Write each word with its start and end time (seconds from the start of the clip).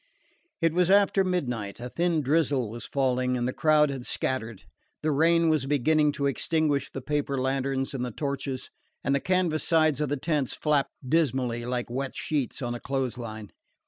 It 0.61 0.73
was 0.73 0.89
after 0.89 1.23
midnight, 1.23 1.79
a 1.79 1.87
thin 1.87 2.21
drizzle 2.21 2.71
was 2.71 2.85
falling, 2.87 3.37
and 3.37 3.47
the 3.47 3.53
crowd 3.53 3.91
had 3.91 4.03
scattered. 4.03 4.63
The 5.03 5.11
rain 5.11 5.47
was 5.47 5.67
beginning 5.67 6.11
to 6.13 6.25
extinguish 6.25 6.89
the 6.89 7.01
paper 7.03 7.39
lanterns 7.39 7.93
and 7.93 8.03
the 8.03 8.09
torches, 8.09 8.71
and 9.03 9.13
the 9.13 9.19
canvas 9.19 9.63
sides 9.63 10.01
of 10.01 10.09
the 10.09 10.17
tents 10.17 10.55
flapped 10.55 10.93
dismally, 11.07 11.67
like 11.67 11.91
wet 11.91 12.15
sheets 12.15 12.63
on 12.63 12.73
a 12.73 12.79
clothes 12.79 13.19
line. 13.19 13.51